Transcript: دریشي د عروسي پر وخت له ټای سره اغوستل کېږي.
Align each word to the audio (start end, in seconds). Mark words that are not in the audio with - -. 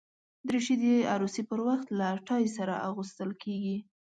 دریشي 0.47 0.75
د 0.83 0.85
عروسي 1.13 1.43
پر 1.49 1.59
وخت 1.67 1.87
له 1.99 2.07
ټای 2.27 2.45
سره 2.57 2.73
اغوستل 2.89 3.29
کېږي. 3.43 3.77